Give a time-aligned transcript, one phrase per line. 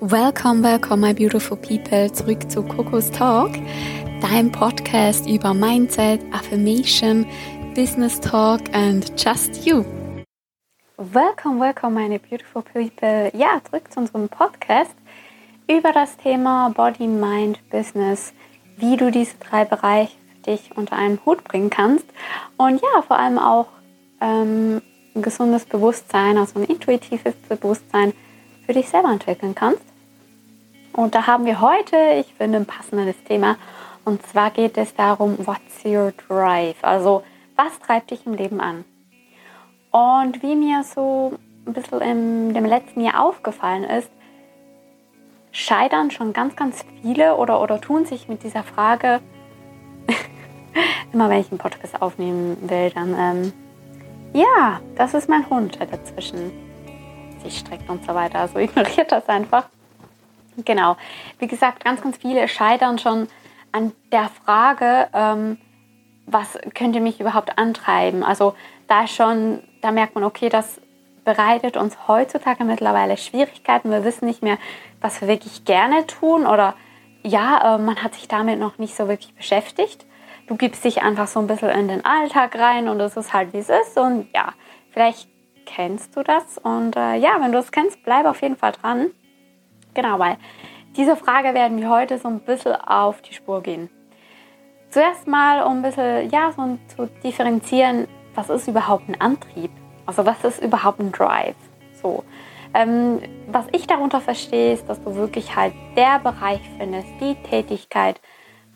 [0.00, 3.54] Welcome, welcome, my beautiful people, zurück zu Coco's Talk,
[4.20, 7.26] deinem Podcast über Mindset, Affirmation,
[7.74, 9.86] Business Talk and just you.
[10.98, 13.30] Welcome, welcome, meine beautiful people.
[13.34, 14.94] Ja, zurück zu unserem Podcast
[15.66, 18.34] über das Thema Body, Mind, Business,
[18.76, 22.04] wie du diese drei Bereiche für dich unter einen Hut bringen kannst
[22.58, 23.68] und ja, vor allem auch
[24.20, 24.82] ähm,
[25.14, 28.12] ein gesundes Bewusstsein, also ein intuitives Bewusstsein
[28.66, 29.82] für dich selber entwickeln kannst.
[30.92, 33.56] Und da haben wir heute, ich finde, ein passendes Thema.
[34.04, 36.76] Und zwar geht es darum, what's your drive?
[36.82, 37.22] Also,
[37.54, 38.84] was treibt dich im Leben an?
[39.90, 41.34] Und wie mir so
[41.66, 44.10] ein bisschen in dem letzten Jahr aufgefallen ist,
[45.52, 49.20] scheitern schon ganz, ganz viele oder, oder tun sich mit dieser Frage,
[51.12, 53.52] immer wenn ich einen Podcast aufnehmen will, dann ähm,
[54.32, 56.65] ja, das ist mein Hund, dazwischen
[57.42, 58.40] sich streckt und so weiter.
[58.40, 59.68] Also ignoriert das einfach.
[60.64, 60.96] Genau.
[61.38, 63.28] Wie gesagt, ganz, ganz viele scheitern schon
[63.72, 65.58] an der Frage, ähm,
[66.26, 68.24] was könnte mich überhaupt antreiben?
[68.24, 68.54] Also
[68.88, 70.80] da schon, da merkt man, okay, das
[71.24, 73.90] bereitet uns heutzutage mittlerweile Schwierigkeiten.
[73.90, 74.58] Wir wissen nicht mehr,
[75.00, 76.74] was wir wirklich gerne tun oder
[77.22, 80.06] ja, äh, man hat sich damit noch nicht so wirklich beschäftigt
[80.46, 83.52] du gibst dich einfach so ein bisschen in den Alltag rein und es ist halt
[83.52, 83.96] wie es ist.
[83.98, 84.52] Und ja,
[84.90, 85.28] vielleicht
[85.66, 86.58] kennst du das.
[86.58, 89.10] Und äh, ja, wenn du es kennst, bleib auf jeden Fall dran.
[89.94, 90.38] Genau, weil
[90.96, 93.90] diese Frage werden wir heute so ein bisschen auf die Spur gehen.
[94.90, 99.70] Zuerst mal, um ein bisschen ja, so zu differenzieren, was ist überhaupt ein Antrieb?
[100.06, 101.56] Also was ist überhaupt ein Drive?
[102.00, 102.24] So.
[102.72, 108.20] Ähm, was ich darunter verstehe, ist, dass du wirklich halt der Bereich findest, die Tätigkeit,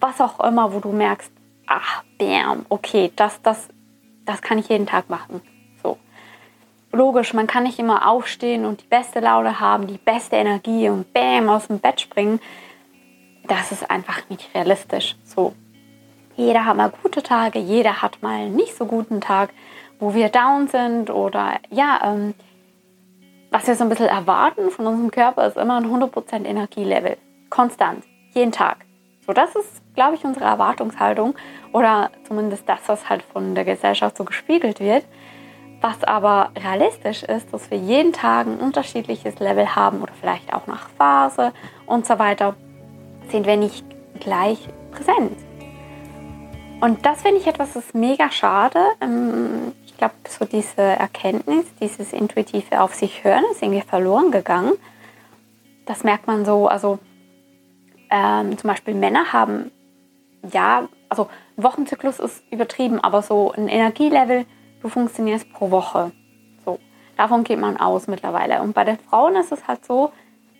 [0.00, 1.32] was auch immer, wo du merkst,
[1.66, 3.68] ach, bam, okay, das, das,
[4.24, 5.40] das kann ich jeden Tag machen.
[6.92, 11.12] Logisch, man kann nicht immer aufstehen und die beste Laune haben, die beste Energie und
[11.12, 12.40] bam, aus dem Bett springen.
[13.46, 15.16] Das ist einfach nicht realistisch.
[15.24, 15.54] So.
[16.36, 19.50] Jeder hat mal gute Tage, jeder hat mal einen nicht so guten Tag,
[20.00, 22.34] wo wir down sind oder ja, ähm,
[23.50, 27.18] was wir so ein bisschen erwarten von unserem Körper ist immer ein 100% Energielevel.
[27.50, 28.04] Konstant.
[28.32, 28.78] Jeden Tag.
[29.26, 31.34] So, das ist, glaube ich, unsere Erwartungshaltung
[31.72, 35.04] oder zumindest das, was halt von der Gesellschaft so gespiegelt wird.
[35.80, 40.66] Was aber realistisch ist, dass wir jeden Tag ein unterschiedliches Level haben oder vielleicht auch
[40.66, 41.52] nach Phase
[41.86, 42.54] und so weiter,
[43.30, 43.84] sind wir nicht
[44.18, 44.58] gleich
[44.90, 45.38] präsent.
[46.80, 48.78] Und das finde ich etwas, das ist mega schade.
[49.00, 54.72] Ähm, ich glaube, so diese Erkenntnis, dieses intuitive Auf sich hören, ist irgendwie verloren gegangen.
[55.86, 56.98] Das merkt man so, also
[58.10, 59.70] ähm, zum Beispiel Männer haben,
[60.52, 64.46] ja, also Wochenzyklus ist übertrieben, aber so ein Energielevel,
[64.80, 66.12] du funktionierst pro Woche.
[66.64, 66.78] So,
[67.16, 68.62] davon geht man aus mittlerweile.
[68.62, 70.12] Und bei den Frauen ist es halt so,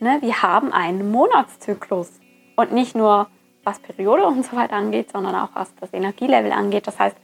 [0.00, 2.10] ne, wir haben einen Monatszyklus.
[2.56, 3.28] Und nicht nur
[3.64, 6.86] was Periode und so weiter angeht, sondern auch was das Energielevel angeht.
[6.86, 7.16] Das heißt,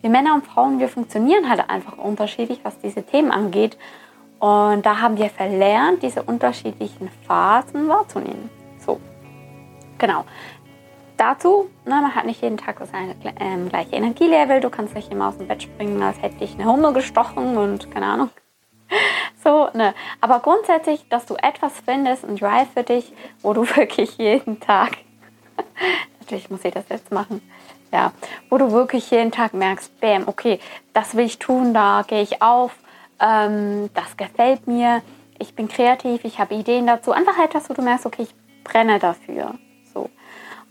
[0.00, 3.76] wir Männer und Frauen, wir funktionieren halt einfach unterschiedlich, was diese Themen angeht.
[4.38, 8.50] Und da haben wir verlernt, diese unterschiedlichen Phasen wahrzunehmen.
[8.78, 9.00] So.
[9.98, 10.24] Genau.
[11.22, 12.88] Dazu, ne, man hat nicht jeden Tag das
[13.38, 14.60] ähm, gleiche Energielevel.
[14.60, 17.92] Du kannst nicht immer aus dem Bett springen, als hätte dich eine Hummel gestochen und
[17.92, 18.30] keine Ahnung.
[19.44, 19.94] So, ne.
[20.20, 24.98] Aber grundsätzlich, dass du etwas findest, ein Drive für dich, wo du wirklich jeden Tag,
[26.20, 27.40] natürlich muss ich das jetzt machen,
[27.92, 28.12] ja,
[28.50, 30.58] wo du wirklich jeden Tag merkst, bam, okay,
[30.92, 32.74] das will ich tun, da gehe ich auf,
[33.20, 35.02] ähm, das gefällt mir,
[35.38, 37.12] ich bin kreativ, ich habe Ideen dazu.
[37.12, 38.34] Einfach etwas, wo du merkst, okay, ich
[38.64, 39.54] brenne dafür.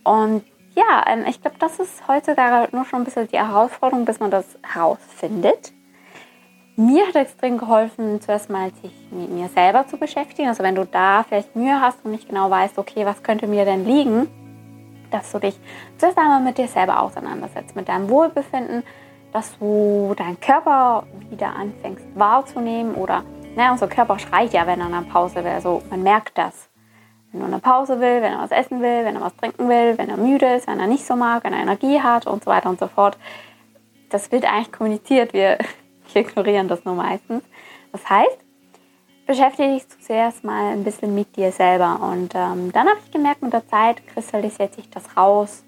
[0.04, 0.44] Und
[0.76, 4.32] ja, ähm, ich glaube, das ist heutzutage nur schon ein bisschen die Herausforderung, bis man
[4.32, 5.74] das herausfindet.
[6.78, 10.48] Mir hat extrem geholfen, zuerst mal sich mit mir selber zu beschäftigen.
[10.48, 13.66] Also wenn du da vielleicht Mühe hast und nicht genau weißt, okay, was könnte mir
[13.66, 14.28] denn liegen,
[15.12, 15.60] dass du dich
[15.98, 18.84] zuerst einmal mit dir selber auseinandersetzt, mit deinem Wohlbefinden,
[19.34, 23.24] dass du deinen Körper wieder anfängst wahrzunehmen oder,
[23.56, 25.52] naja, unser Körper schreit ja, wenn er eine Pause will.
[25.52, 26.71] Also man merkt das
[27.32, 29.98] wenn er eine Pause will, wenn er was essen will, wenn er was trinken will,
[29.98, 32.52] wenn er müde ist, wenn er nicht so mag, wenn er Energie hat und so
[32.52, 33.18] weiter und so fort.
[34.10, 35.58] Das wird eigentlich kommuniziert, wir,
[36.14, 37.44] wir ignorieren das nur meistens.
[37.92, 38.38] Das heißt,
[39.26, 42.00] beschäftige dich zuerst mal ein bisschen mit dir selber.
[42.02, 45.64] Und ähm, dann habe ich gemerkt, mit der Zeit kristallisiert sich das raus,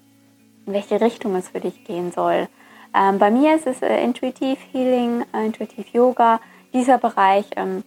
[0.66, 2.48] in welche Richtung es für dich gehen soll.
[2.94, 6.40] Ähm, bei mir ist es äh, Intuitiv Healing, äh, Intuitiv Yoga.
[6.74, 7.84] Dieser Bereich ähm,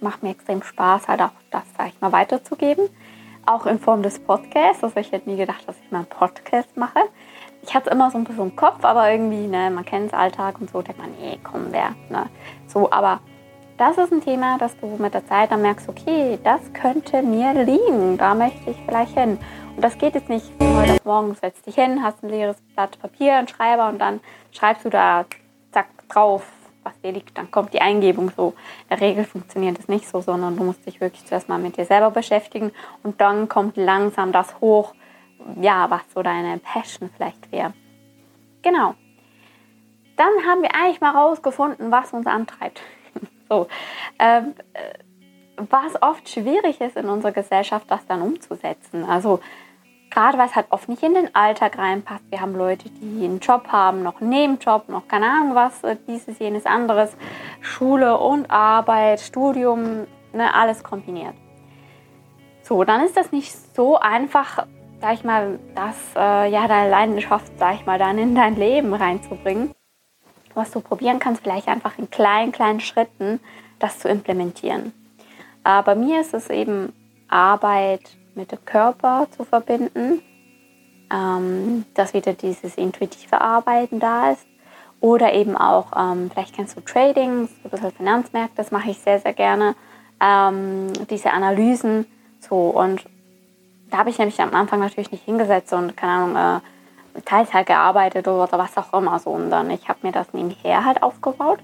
[0.00, 2.88] macht mir extrem Spaß, halt auch das, sag ich mal, weiterzugeben
[3.46, 4.82] auch in Form des Podcasts.
[4.82, 7.00] Also ich hätte nie gedacht, dass ich mal einen Podcast mache.
[7.62, 10.12] Ich hatte es immer so ein bisschen im Kopf, aber irgendwie, ne, man kennt es
[10.12, 12.28] Alltag und so, denkt man, nee, komm, wer, ne,
[12.66, 13.20] so, aber
[13.78, 17.54] das ist ein Thema, dass du mit der Zeit dann merkst, okay, das könnte mir
[17.64, 19.38] liegen, da möchte ich vielleicht hin.
[19.74, 23.34] Und das geht jetzt nicht heute morgen, setzt dich hin, hast ein leeres Blatt Papier,
[23.34, 24.20] einen Schreiber und dann
[24.52, 25.24] schreibst du da
[25.72, 26.46] zack drauf,
[26.84, 28.54] was dir liegt, dann kommt die Eingebung so.
[28.82, 31.76] In der Regel funktioniert das nicht so, sondern du musst dich wirklich zuerst mal mit
[31.76, 32.72] dir selber beschäftigen
[33.02, 34.94] und dann kommt langsam das hoch,
[35.60, 37.72] ja, was so deine Passion vielleicht wäre.
[38.62, 38.94] Genau.
[40.16, 42.80] Dann haben wir eigentlich mal rausgefunden, was uns antreibt.
[43.48, 43.66] so.
[44.18, 44.94] Ähm, äh,
[45.56, 49.04] was oft schwierig ist in unserer Gesellschaft, das dann umzusetzen.
[49.04, 49.40] Also
[50.14, 52.24] gerade weil es halt oft nicht in den Alltag reinpasst.
[52.30, 55.96] Wir haben Leute, die einen Job haben, noch einen Nebenjob, noch keine Ahnung was, äh,
[56.06, 57.16] dieses, jenes, anderes,
[57.60, 61.34] Schule und Arbeit, Studium, ne, alles kombiniert.
[62.62, 64.66] So, dann ist das nicht so einfach,
[65.00, 68.94] sag ich mal, das, äh, ja, deine Leidenschaft, sag ich mal, dann in dein Leben
[68.94, 69.72] reinzubringen.
[70.54, 73.40] Was du probieren kannst, vielleicht einfach in kleinen, kleinen Schritten
[73.80, 74.92] das zu implementieren.
[75.64, 76.92] Äh, bei mir ist es eben
[77.28, 80.22] Arbeit mit dem Körper zu verbinden,
[81.12, 84.46] ähm, dass wieder dieses intuitive Arbeiten da ist.
[85.00, 88.98] Oder eben auch, ähm, vielleicht kennst du Trading, so ein bisschen Finanzmärkte, das mache ich
[88.98, 89.74] sehr, sehr gerne.
[90.20, 92.06] Ähm, diese Analysen,
[92.40, 93.04] so und
[93.90, 96.60] da habe ich nämlich am Anfang natürlich nicht hingesetzt und keine Ahnung,
[97.16, 101.60] äh, Teilzeit gearbeitet oder was auch immer, sondern ich habe mir das nebenher halt aufgebaut.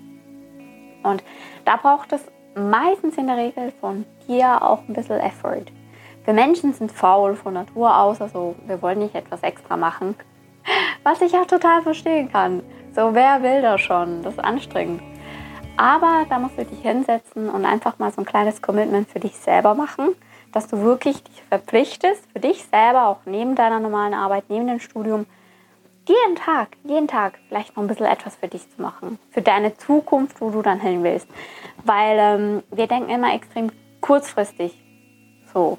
[1.02, 1.24] Und
[1.64, 2.20] da braucht es
[2.54, 5.64] meistens in der Regel von dir auch ein bisschen Effort.
[6.30, 10.14] Wir Menschen sind faul von Natur aus, also wir wollen nicht etwas extra machen,
[11.02, 12.62] was ich auch total verstehen kann.
[12.94, 14.22] So, wer will das schon?
[14.22, 15.02] Das ist anstrengend.
[15.76, 19.36] Aber da musst du dich hinsetzen und einfach mal so ein kleines Commitment für dich
[19.38, 20.10] selber machen,
[20.52, 24.78] dass du wirklich dich verpflichtest, für dich selber, auch neben deiner normalen Arbeit, neben dem
[24.78, 25.26] Studium,
[26.06, 29.18] jeden Tag, jeden Tag vielleicht noch ein bisschen etwas für dich zu machen.
[29.32, 31.26] Für deine Zukunft, wo du dann hin willst.
[31.84, 34.80] Weil ähm, wir denken immer extrem kurzfristig.
[35.52, 35.76] So.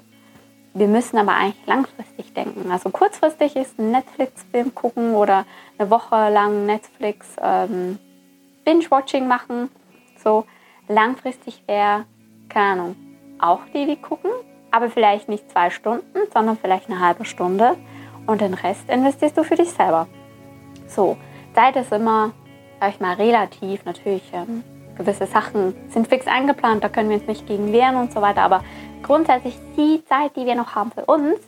[0.74, 2.70] Wir müssen aber eigentlich langfristig denken.
[2.70, 5.44] Also kurzfristig ist ein Netflix-Film gucken oder
[5.78, 7.98] eine Woche lang Netflix ähm,
[8.64, 9.68] Binge-Watching machen.
[10.22, 10.46] So
[10.88, 12.06] langfristig wäre,
[12.48, 12.96] keine Ahnung,
[13.38, 14.30] auch TV gucken,
[14.70, 17.76] aber vielleicht nicht zwei Stunden, sondern vielleicht eine halbe Stunde
[18.26, 20.06] und den Rest investierst du für dich selber.
[20.86, 21.16] So,
[21.54, 22.32] Zeit ist immer,
[22.80, 23.84] sag ich mal, relativ.
[23.84, 24.62] Natürlich, ähm,
[24.96, 28.42] gewisse Sachen sind fix eingeplant, da können wir uns nicht gegen wehren und so weiter.
[28.42, 28.62] Aber
[29.02, 31.38] grundsätzlich die Zeit, die wir noch haben für uns,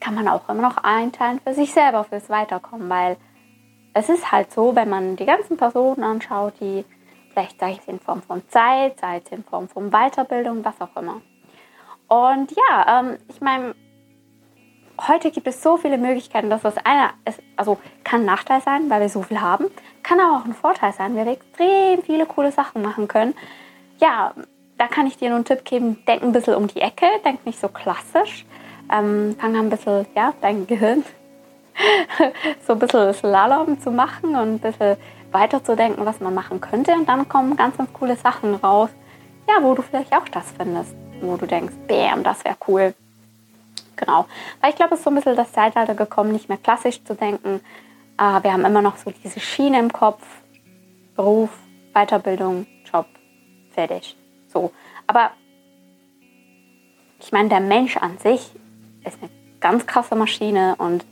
[0.00, 2.88] kann man auch immer noch einteilen für sich selber, fürs Weiterkommen.
[2.88, 3.16] Weil
[3.94, 6.84] es ist halt so, wenn man die ganzen Personen anschaut, die
[7.32, 10.96] vielleicht sei es in Form von Zeit, sei es in Form von Weiterbildung, was auch
[11.00, 11.20] immer.
[12.08, 13.74] Und ja, ähm, ich meine,
[15.08, 18.90] heute gibt es so viele Möglichkeiten, dass das einer ist, also kann ein Nachteil sein,
[18.90, 19.66] weil wir so viel haben,
[20.02, 23.34] kann aber auch ein Vorteil sein, weil wir extrem viele coole Sachen machen können.
[23.98, 24.34] Ja,
[24.82, 27.46] da kann ich dir nur einen Tipp geben, denk ein bisschen um die Ecke, denk
[27.46, 28.44] nicht so klassisch.
[28.92, 31.04] Ähm, fang an ein bisschen, ja, dein Gehirn
[32.66, 34.96] so ein bisschen Slalom zu machen und ein bisschen
[35.30, 36.94] weiterzudenken, was man machen könnte.
[36.94, 38.90] Und dann kommen ganz, ganz coole Sachen raus,
[39.48, 42.92] ja, wo du vielleicht auch das findest, wo du denkst, bam, das wäre cool.
[43.94, 44.26] Genau.
[44.60, 47.14] Weil ich glaube, es ist so ein bisschen das Zeitalter gekommen, nicht mehr klassisch zu
[47.14, 47.60] denken.
[48.18, 50.26] Äh, wir haben immer noch so diese Schiene im Kopf.
[51.14, 51.50] Beruf,
[51.94, 53.06] Weiterbildung, Job,
[53.70, 54.16] fertig.
[54.52, 54.72] So.
[55.06, 55.30] Aber
[57.20, 58.50] ich meine, der Mensch an sich
[59.04, 59.30] ist eine
[59.60, 61.04] ganz krasse Maschine und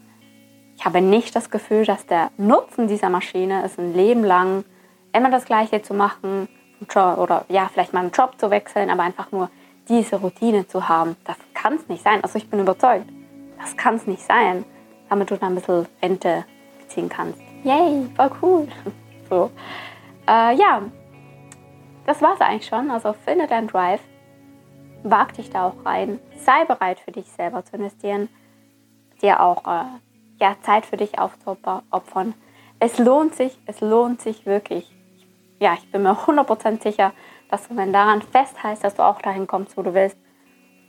[0.77, 4.65] ich habe nicht das Gefühl, dass der Nutzen dieser Maschine ist, ein Leben lang
[5.13, 6.49] immer das Gleiche zu machen
[6.83, 9.51] oder ja, vielleicht mal einen Job zu wechseln, aber einfach nur
[9.89, 11.17] diese Routine zu haben.
[11.25, 12.23] Das kann es nicht sein.
[12.23, 13.05] Also ich bin überzeugt,
[13.61, 14.65] das kann es nicht sein,
[15.11, 16.45] damit du dann ein bisschen Rente
[16.81, 17.39] beziehen kannst.
[17.65, 18.69] Yay, voll cool.
[19.29, 19.49] So.
[20.27, 20.83] Äh, ja,
[22.11, 22.91] das war es eigentlich schon.
[22.91, 24.01] Also finde deinen Drive,
[25.05, 28.29] wag dich da auch rein, sei bereit für dich selber zu investieren,
[29.23, 29.85] dir auch äh,
[30.41, 32.35] ja, Zeit für dich aufzuopfern.
[32.81, 34.91] Es lohnt sich, es lohnt sich wirklich.
[35.61, 37.13] Ja, ich bin mir 100% sicher,
[37.49, 40.17] dass du, wenn daran festhältst, dass du auch dahin kommst, wo du willst.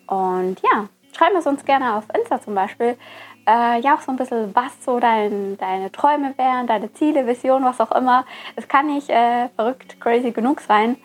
[0.08, 2.98] Und ja, schreib es uns gerne auf Insta zum Beispiel.
[3.46, 7.66] Äh, ja, auch so ein bisschen, was so dein, deine Träume wären, deine Ziele, Visionen,
[7.66, 8.26] was auch immer.
[8.56, 10.98] Es kann nicht äh, verrückt, crazy genug sein.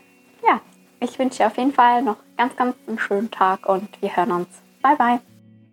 [0.47, 0.61] Ja,
[1.01, 4.33] ich wünsche dir auf jeden Fall noch ganz, ganz einen schönen Tag und wir hören
[4.33, 4.49] uns.
[4.83, 5.36] Bye, bye.